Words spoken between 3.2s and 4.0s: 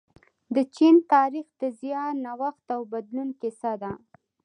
کیسه ده.